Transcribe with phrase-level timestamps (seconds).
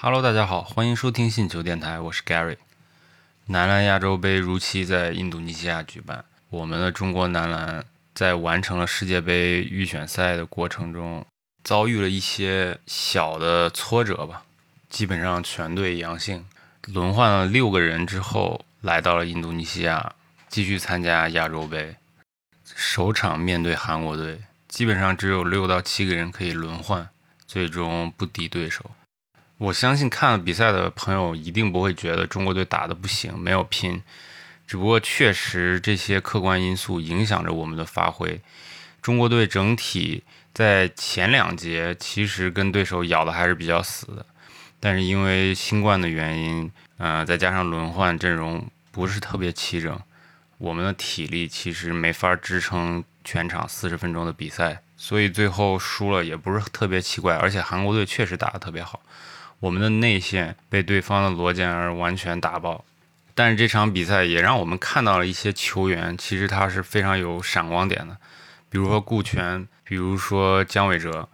[0.00, 2.56] Hello，大家好，欢迎收听信球电台，我是 Gary。
[3.46, 11.26] 男篮亚洲杯如期在印度尼西亚举办，我们的中国男篮在完成了世界杯预选赛的过程中，
[11.64, 14.44] 遭遇了一些小的挫折吧，
[14.88, 16.46] 基本上全队阳性，
[16.86, 20.14] 轮换了六个人之后，来到了印度尼西亚
[20.48, 21.96] 继续参加亚洲杯。
[22.64, 27.08] 首场面对韩国队，基本上只有六到七个人可以轮换，
[27.48, 28.92] 最终不敌对手。
[29.58, 34.00] 我相信看了比赛的朋友一定不会觉得中国队打的不行，没有拼，
[34.68, 38.40] 只不过确实这些客观因素影响着我们的发挥。
[39.02, 40.22] 中国队整体
[40.54, 44.24] 在前两节其实跟对手咬的还是比较死的，
[44.78, 50.00] 但是因为新冠的原因，呃，再加上轮换阵容不是特别齐整，
[50.58, 57.34] 我们的体力其实没法支撑全场四十分钟的比赛，所以最后输了也不是特别奇怪。
[57.34, 59.00] 而且韩国队确实打得特别好。
[59.60, 62.84] 我们的内线被对方的罗建儿完全打爆，
[63.34, 68.16] 但是这场比赛也让我们看到了一些球员，其实他是非常有闪光点的，
[68.68, 71.28] 比如说顾全，比如说姜伟哲。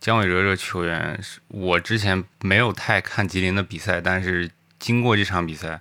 [0.00, 5.78] 姜伟哲这个球员，我之前没有太看吉林的比赛，但是经过这场比赛，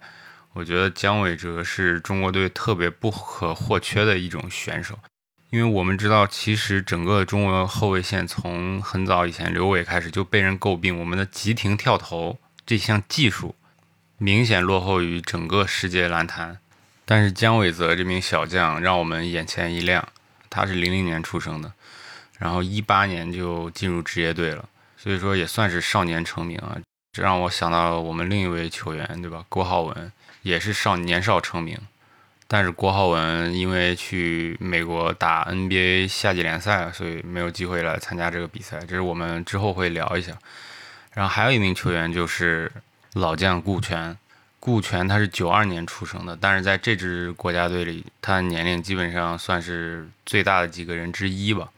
[0.52, 5.00] 我觉得姜伟哲是中国队特别不可或缺的一种选手。
[5.52, 13.56] 因为我们知道，其实整个中国后卫线从很早以前刘伟开始就被人诟病，我们的急停跳投这项技术
[14.18, 16.60] 明显落后于整个世界篮坛。
[17.04, 20.08] 但是姜伟泽这名小将让我们眼前一亮，
[20.52, 21.74] 他是零零年出生的，
[22.38, 26.78] 然后一八年就进入职业队了，所以说也算是少年成名啊。
[27.12, 29.44] 这让我想到了我们另一位球员，对吧？
[29.50, 30.12] 郭浩文
[30.44, 31.76] 也是少年少成名。
[32.52, 38.80] 但是郭浩文因为去美国打 NBA 夏季联赛，所以没有机会来参加这个比赛。
[38.80, 40.34] 这是我们之后会聊一下。
[41.14, 42.72] 然后还有一名球员就是
[43.14, 44.18] 老将顾全，
[44.60, 51.70] 顾全他是九二年出生的，但是在这支国家队里，他的年龄基本上算是最大的几个人之一吧。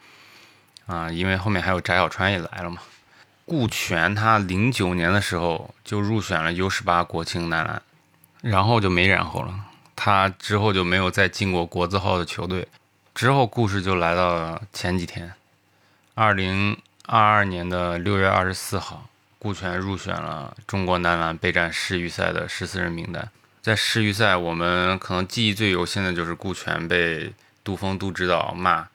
[0.86, 2.78] 啊，因为后面还有翟小川也来了嘛。
[3.46, 7.82] 顾全他零九年的时候就入选了 U 十八国青男篮，
[8.42, 9.54] 然后就没然后了。
[10.04, 12.68] 他之后就没有再进过国字号的球队，
[13.14, 15.32] 之后故事就来到了前几天，
[16.16, 16.76] 二零
[17.06, 19.08] 二二年的六月二十四号，
[19.38, 23.30] 顾全入选了中国男篮备战世预赛的十四人名单。
[23.62, 27.32] 在世预赛，我们可能记忆最犹新的就是顾全被
[27.64, 28.88] 杜峰杜指导骂，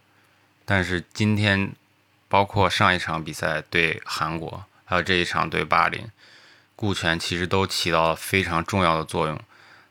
[0.64, 1.70] 但是今天，
[2.26, 6.04] 包括上一场比赛对韩国，还有这一场对巴林，
[6.74, 9.40] 顾全其实都起到了非常重要的作用。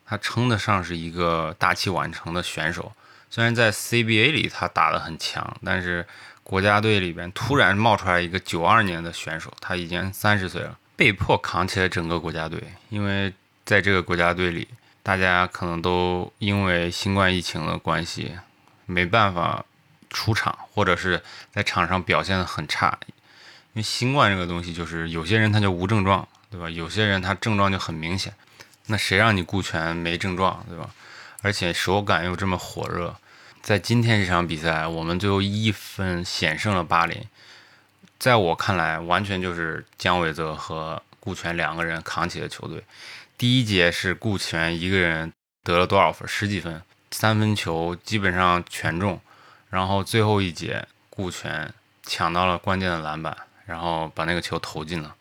[0.05, 2.93] 他称得上是一个大器晚成的选手，
[3.29, 6.07] 虽然在 CBA 里他打得很强，但是
[6.43, 12.61] 国家队里边突然冒出来一个九二年的选手，他已经三十岁了，被迫扛起了整个国家队。
[12.89, 13.33] 因为
[13.65, 14.67] 在这个国家队里，
[15.01, 18.37] 大家可能都因为新冠疫情的关系，
[18.85, 19.65] 没办法
[20.11, 21.21] 出场，或者是
[21.51, 22.97] 在场上表现的很差。
[23.73, 26.69] 因为新冠这个东西，就是有些人他就无症状，对吧？
[26.69, 28.31] 有些人他症状就很明显。
[28.87, 30.89] 那谁让你顾全没症状，对吧？
[31.41, 33.15] 而且手感又这么火热，
[33.61, 37.23] 在今天这场比赛，我们最后一分险胜了巴林。
[38.17, 42.83] 在我看来，完全就是姜伟泽和顾全两个人扛起了球队。
[43.37, 45.31] 第一节是顾全一个人
[45.63, 46.27] 得了多少分？
[46.27, 46.81] 十几分，
[47.11, 49.19] 三分球基本上全中。
[49.69, 51.71] 然后最后一节，顾全
[52.03, 53.35] 抢到了关键的篮板，
[53.65, 55.15] 然后把那个球投进了。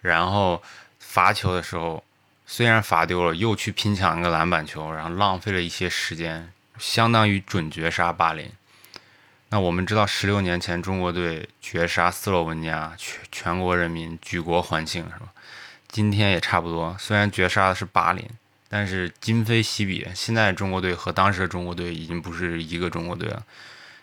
[0.00, 0.62] 然后
[0.98, 2.02] 罚球的时候。
[2.46, 8.50] 虽然罚丢了，又去拼抢一个篮板球，然后浪费了一些时间，相当于准绝杀巴林。
[9.48, 15.32] 那我们知道，十六年前中国队绝杀斯洛文尼亚，全全国人民举国欢庆，是吧？
[15.88, 18.24] 今天也差不多，虽然绝杀的是巴林，
[18.68, 23.42] 但是今非昔比，现在中国队和当时的中国队已经不是一个中国队了。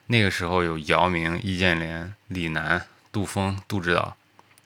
[0.07, 4.15] 那个时候有姚明、易建联、李楠、杜峰、杜指导、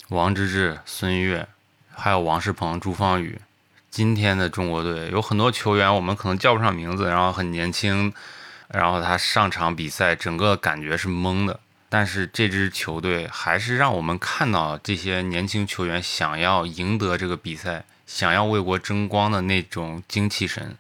[0.09, 1.47] 王治郅、孙悦，
[1.94, 3.39] 还有王仕鹏、朱芳雨。
[3.89, 8.13] 今天的中国队有很多球员，我们可能叫不上名字，然后很年轻，
[8.68, 11.60] 然后他上场比赛，整个感觉是懵的。
[11.89, 20.78] 但是这支球队还是让我们看到这些年轻球员想要赢得这个比赛，想要为国争光的那种精气神。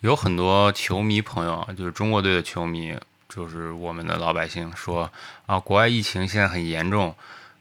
[0.00, 2.98] 有很多球迷朋友，就是中国队的球迷，
[3.28, 5.10] 就是我们的老百姓说
[5.46, 7.14] 啊，国外疫情现在很严重，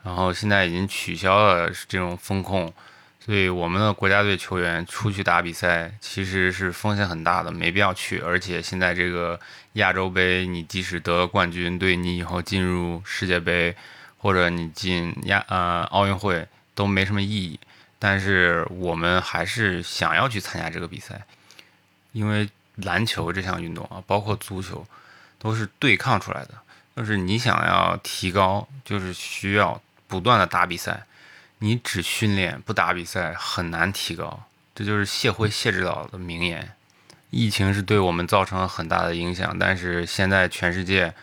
[0.03, 2.73] 然后现在已经取消了这种风控。
[3.19, 8.19] 所以我们的国家队球员出去打比赛其实是风险很大的，没必要去。
[8.19, 9.39] 而且现在这个
[9.73, 13.75] 亚洲杯，你即使得了冠军，对你以后进入世界杯
[14.17, 17.59] 或者你进亚呃奥运会都没什么意义。
[17.99, 21.21] 但是我们还是想要去参加这个比赛，
[22.13, 24.87] 因为篮球这项运动啊，包括足球，
[25.37, 26.51] 都是对抗出来的。
[26.95, 31.05] 就是你想要提高，就是需要不断的打比赛。
[31.59, 34.43] 你只训练不打比赛，很难提高。
[34.73, 36.71] 这就是谢辉谢指导的名言。
[37.29, 41.13] 疫情是对我们造成了很大的影响，但是现在全世界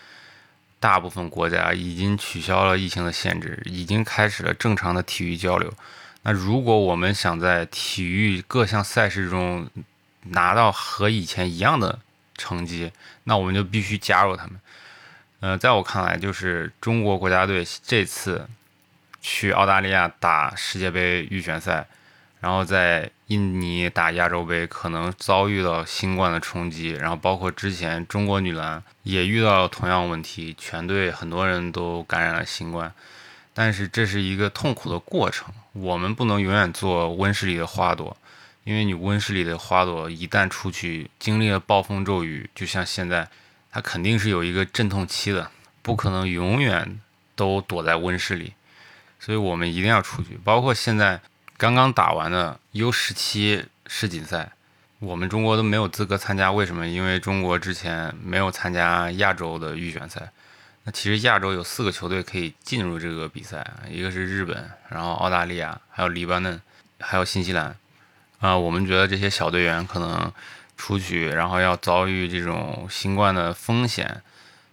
[0.79, 5.73] 大部分国家已经取消了疫情的限制，已经开始了正常的体育交流。
[6.21, 9.69] 那如果我们想在体育各项赛事中
[10.21, 11.99] 拿到和以前一样的
[12.35, 12.91] 成绩，
[13.23, 14.59] 那我们就必须加入他们。
[15.39, 18.47] 呃，在我看来，就是中国国家队这次
[19.29, 21.85] 去澳大利亚打世界杯预选赛。
[22.39, 32.93] 然后在印尼打亚洲杯，可能遭遇到新冠的冲击，然后包括之前中国女篮也遇到了同样问题，全队很多人都感染了新冠。
[33.53, 38.15] 但是这是一个痛苦的过程，我们不能永远做温室里的花朵，
[38.63, 43.27] 因为你温室里的花朵一旦出去，经历了暴风骤雨，就像现在，
[43.71, 45.51] 它肯定是有一个阵痛期的，
[45.81, 47.01] 不可能永远
[47.35, 48.53] 都躲在温室里，
[49.19, 51.19] 所以我们一定要出去，包括现在。
[51.59, 54.51] 刚刚打完的 U 十七世锦赛，
[54.99, 56.51] 我们中国都没有资格参加。
[56.51, 56.87] 为什么？
[56.87, 60.29] 因为中国之前没有参加亚洲的预选赛。
[60.83, 66.61] 那其实亚洲有四个球队可以进入这个比赛，一个是日本，然后澳大利亚，还有黎巴嫩，
[66.99, 67.75] 还有新西兰。
[68.39, 70.31] 啊，我们觉得这些小队员可能
[70.77, 74.21] 出去，然后要遭遇这种新冠的风险，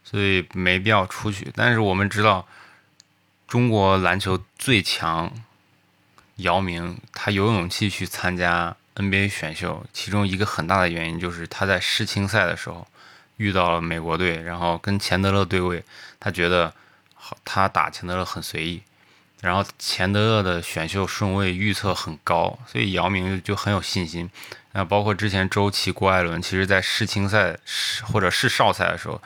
[0.05, 1.51] 所以没必要出去。
[1.57, 2.47] 但是我们知道，
[3.55, 5.33] 中国篮球最强。
[6.39, 12.85] 姚明他有勇气去参加 NBA 选秀，其中一个很大的原因就是他在世青赛的时候
[13.37, 15.85] 遇到了美国队，然后跟钱德勒对位，
[16.19, 16.75] 他觉得，
[17.45, 18.83] 他打钱德勒很随意，
[19.41, 24.29] 然后钱德勒的选秀顺位预测很高，所以姚明就很有信心。
[24.73, 27.57] 那包括之前周琦、郭艾伦，其实在世青赛
[28.03, 29.23] 或者世少赛的时候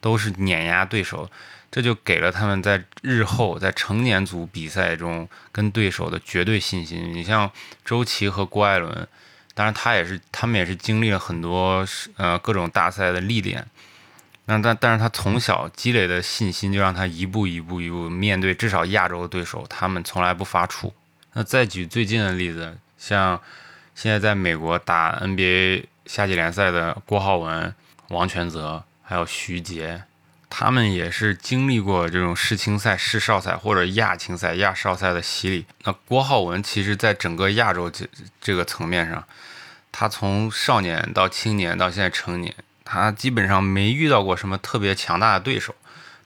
[0.00, 1.30] 都是碾压对手。
[1.70, 7.12] 这就给了他们在日后在成年组比赛中跟对手的绝对信心。
[7.12, 7.50] 你像
[7.84, 9.06] 周琦和郭艾伦，
[9.54, 11.86] 当然他也是，他们也是经历了很多
[12.16, 13.66] 呃各种大赛的历练。
[14.46, 20.90] 那但但是他从小积累的信心，就让他一步一步一步面对至少亚洲的对手，他们从来不发怵。
[21.34, 23.38] 那再举最近的例子，像
[23.94, 27.74] 现在在美国打 NBA 夏季联赛的郭浩文、
[28.08, 30.04] 王全泽，还有徐杰。
[30.50, 35.66] 他们也是经历过这种世青赛、世少赛或者亚青赛、亚少赛的洗礼。
[35.84, 38.06] 那郭浩文其实在整个亚洲这
[38.40, 39.22] 这个层面上，
[39.92, 42.54] 他从少年到青年到现在成年，
[42.84, 45.74] 他基本上没遇到过什么特别强大的对手，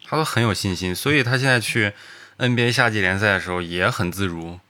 [0.09, 0.95] 他都很有信心。
[0.95, 1.93] 所以他现在去
[2.39, 4.61] NBA 夏季联赛的时候也很自如。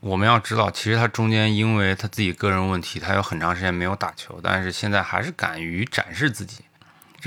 [0.00, 6.64] 我们要知道，其实他中间因为他自己个人问题，他有很长时间没有打球，但是现在还是敢于展示自己。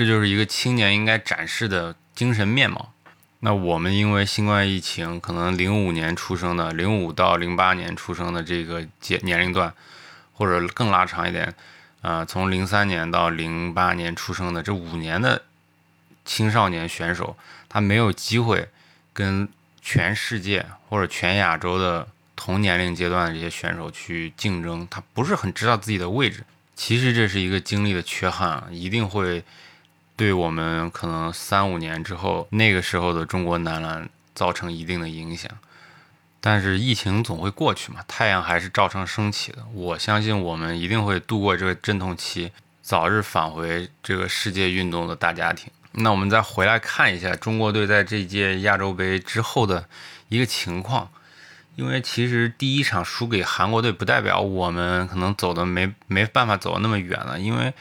[0.00, 2.94] 这就是一个青年应该展示的精神面貌。
[3.40, 9.74] 那我们因为新冠疫情，可能零五年出生的，零五到零八年出生的这个阶年龄段，
[10.32, 11.54] 或者更拉长一点，
[12.00, 15.42] 呃，从零三年到零八年出生的这五年的
[16.24, 17.36] 青少年选手，
[17.68, 18.70] 他没有机会
[19.12, 19.46] 跟
[19.82, 26.46] 全世界或者全亚洲的同年龄阶段的这些选手去竞争，他不是很知道自己的位置。
[26.74, 29.44] 其实这是一个经历的缺憾，一定会。
[30.20, 35.50] 对我们可能三五年之后，那个时候的中国男篮造成一定的影响，
[36.42, 39.64] 但是疫情总会过去嘛，太阳还是照常升起的。
[39.72, 45.70] 我相信我们一定会度过这个阵痛期，早日返回这个世界运动的大家庭。
[45.92, 49.88] 那我们再回来看一下中国队在这届亚洲杯之后的
[50.28, 51.08] 一个情况，
[51.76, 57.72] 因为其实第一场输给韩国队，不代表我们可能走的没没办法走那么远了，因为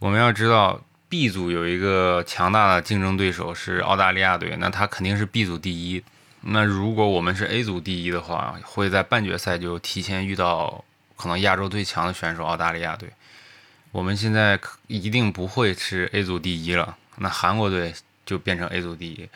[0.00, 0.78] 我们要知道。
[1.12, 6.02] B 组有一个强大的竞争对手是澳大利亚队，那他肯定是 B 组第一。
[6.40, 10.82] 那如果我们是 A 组第一的话，会在半决赛就提前遇到
[11.14, 13.10] 可能亚洲最强的选手澳大利亚队。
[13.90, 17.92] 我们现在一定不会是 A 组第一了，那韩国队
[18.24, 19.28] 就变成 A 组第一，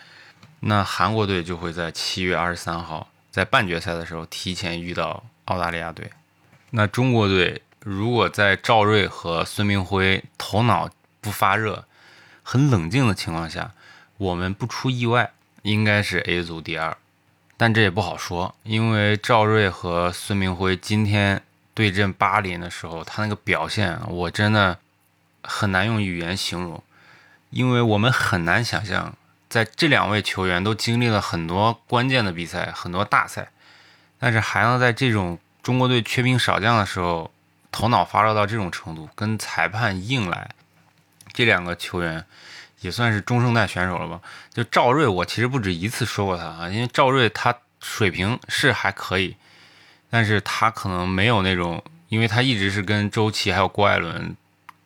[0.61, 6.11] 那韩国队就会在七月二十三号在半决赛的时候提前遇到澳大利亚队。
[6.71, 10.89] 那中国队如果在赵睿和孙铭徽头脑
[11.27, 11.85] 不发热，
[12.45, 13.73] 很冷静的情况下，
[14.17, 16.97] 我们不出意外应该是 A 组第二，
[17.57, 21.43] 但这也不好说，因为赵睿和孙铭徽今天
[21.75, 24.79] 对阵巴林的时候，他那个表现我真的
[25.43, 26.81] 很难用语言形容，
[27.51, 29.13] 因为我们很难想象，
[29.49, 33.49] 在这两位球员都经历了很多关键的比赛、很多大赛，
[34.21, 37.33] 但是还能在这种中国队缺兵少将的时候，
[37.73, 40.51] 头脑发热到这种程度，跟裁判硬来，
[41.37, 42.25] 这两个球员
[42.81, 44.23] 也算是中生代选手了吧？
[44.55, 49.37] 就赵睿，我其实不止一次说过他啊，因为赵睿他水平是还可以，
[50.09, 54.35] 但是他可能没有那种，因为他一直是跟周琦还有郭艾伦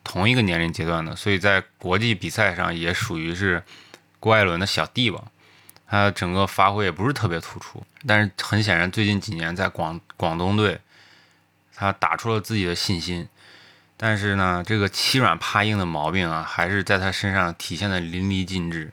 [0.03, 3.63] 同一个年龄阶段的，所以在国际比赛上也属于是
[4.19, 5.23] 郭艾伦的小弟吧。
[5.87, 10.79] 他整个发挥也不是特别突出，但是很显然，最近几年在广广东队，
[11.73, 13.27] 他打出了自己的信心。
[14.03, 18.91] 但是呢，这个欺软怕硬的毛病啊，还是在他身上体现的淋漓尽致。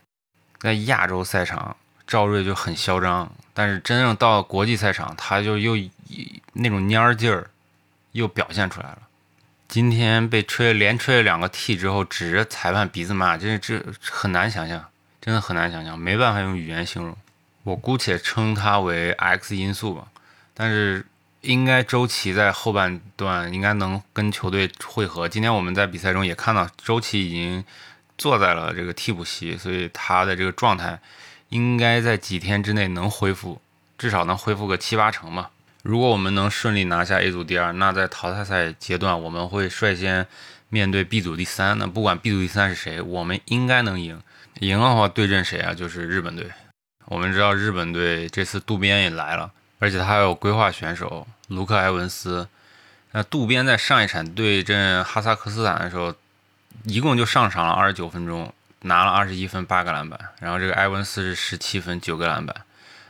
[0.59, 1.75] 在亚洲赛场，
[2.07, 5.75] 赵睿就很嚣张，但是真正到国际赛场，他就又
[6.53, 7.49] 那种蔫劲儿
[8.13, 8.99] 又表现出来了。
[9.67, 14.85] 今天被吹连吹了两个 T 之后，指着裁判鼻子骂，这这很难想象。
[15.23, 17.17] 真的很难想象，没办法用语言形容。
[17.63, 20.09] 我姑且称它为 X 因素吧。
[20.53, 21.07] 但是
[21.43, 25.29] 应该周琦在后半段应该能跟球队汇合。
[25.29, 27.65] 今天我们在比赛中也看到，周琦已经
[28.17, 30.99] 坐在了这个替补席，所以他的这个状态
[31.51, 33.61] 应该在几天之内能恢复，
[33.97, 35.51] 至少能恢复个七八成吧。
[35.85, 40.27] 如果我们能顺利拿下 A 组第二，那在淘汰赛阶段我们会率先
[40.69, 41.79] 面对 B 组第三。
[41.79, 44.21] 那不管 B 组第三是谁，我们应该能赢。
[44.61, 45.73] 赢的话对阵谁啊？
[45.73, 46.51] 就是日本队。
[47.07, 52.49] 我们知道日本队这次渡边也来了，而且他还有规划选手卢克埃文斯。
[53.13, 56.15] 那渡边在上一场对阵哈萨克斯坦的时候，
[56.85, 60.19] 一共就上场了二十九分钟，拿了二十一分八个篮板。
[60.41, 62.55] 然后这个埃文斯是十七分九个篮板。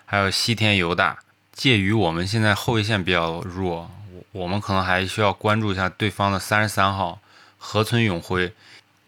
[0.07, 1.19] 还有西田犹大，
[1.53, 7.21] 介于我们现在后卫线比较弱，我我们可能还需要关注一下对方的三十三号
[7.59, 8.53] 河村永辉。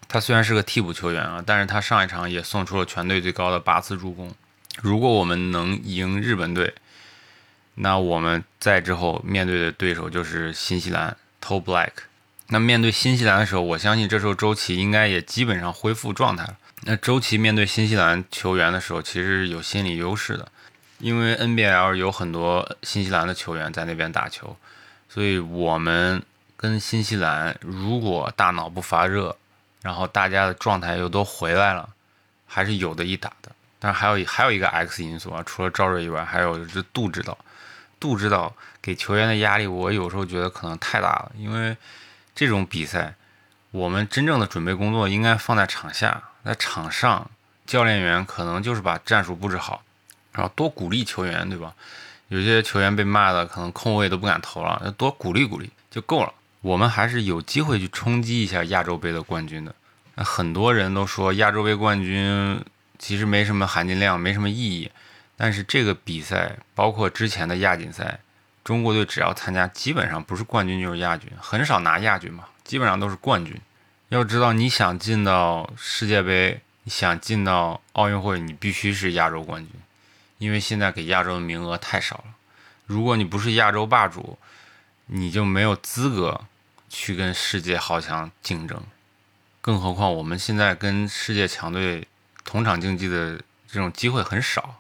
[0.09, 4.35] 他虽然是个替补球员啊，但是他上一场也送出了全队最高的八次助攻。
[4.83, 6.75] 如果我们能赢日本队，
[7.74, 11.90] 那我们在之后面对的对手就是新西兰 t o Black。
[12.48, 16.56] 那面对新西兰的时候，我相信这时候周琦应该也基本上恢复状态了。
[16.82, 20.48] 那周琦面对新西兰球员的时候，其实是有心理优势的，
[20.98, 24.56] 因为 NBL 有很多新西兰的球员在那边打球，
[25.08, 26.22] 所以我们
[26.56, 29.36] 跟新西兰如果大脑不发热。
[29.82, 31.88] 然后大家的状态又都回来了，
[32.46, 33.50] 还是有的一打的。
[33.80, 37.37] 但还有还有一个 X 因素啊，除了赵睿以外，还有就是杜指导。
[37.99, 41.32] 杜指导给球员的压力，我有时候觉得可能太大了。
[41.37, 41.76] 因为
[42.34, 43.14] 这种比赛，
[43.72, 47.30] 我们真正的准备工作应该放在场下，在场上，
[47.66, 49.82] 教练员可能就是把战术布置好，
[50.32, 51.75] 然后多鼓励球员，对吧？
[52.28, 56.32] 有些球员被骂的可能空位都不敢投了，多鼓励鼓励就够了。
[56.62, 59.75] 我们还是有机会去冲击一下亚洲杯的冠军的。
[60.14, 62.64] 那很多人都说亚洲杯冠军
[63.00, 64.88] 其实没什么含金量，没什么意义。
[65.37, 68.21] 但是这个比赛，包括之前的亚锦赛，
[68.62, 73.61] 中国队只要参加，基本上不是冠军就是亚军，很少拿亚军嘛，基本上都是冠军。
[74.11, 79.73] 要知道，你想进到世界杯，你想进到奥运会，你必须是亚洲冠军，
[80.38, 82.25] 因为现在给亚洲的名额太少了。
[82.87, 84.38] 如果你不是亚洲霸主，
[85.07, 86.42] 你就没有资格。
[86.92, 88.83] 去跟世界豪强竞争，
[89.61, 92.09] 更何况我们现在跟世界强队
[92.44, 93.38] 同场竞技的
[93.70, 94.76] 这种机会很少，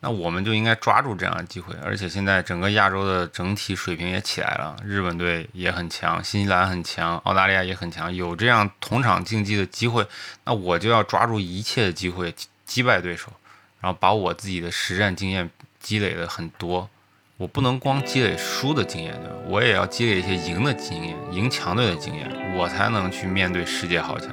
[0.00, 1.74] 那我们就应该抓住这样的机会。
[1.82, 10.06] 而且现在整个亚洲的整体水平也起来了，日本队也很强，新西兰很强，澳大利亚也很强，有这样同场竞技的机会，
[10.44, 12.34] 那我就要抓住一切的机会
[12.66, 13.32] 击败对手，
[13.80, 15.48] 然后把我自己的实战经验
[15.80, 16.88] 积累的很多。
[17.36, 19.34] 我不能光积累输的经验，对吧？
[19.48, 24.32] 我也要积累一些赢的经验，赢强队的经验，我才能去面对世界豪强。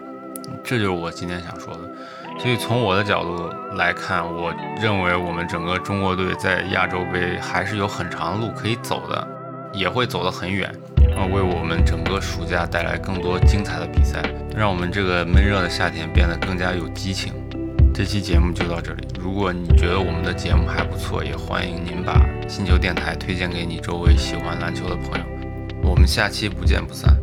[0.63, 1.91] 这就是我今天想说的。
[2.39, 9.27] 所以从我的角度来看，我认为我们整个中国队在亚洲杯还是有很长的路可以走的，
[9.73, 10.67] 也会走得很远，
[11.15, 14.23] 啊，为我们整个暑假带来更多精彩的比赛，
[14.57, 17.33] 让我们这个闷热的夏天变得更加有激情。
[17.93, 19.07] 这期节目就到这里。
[19.19, 25.25] 如果你觉得我们的节目还不错，也欢迎您把星球电台推荐给你周围喜欢篮球的朋友。
[25.83, 27.20] 我们下期不见不散。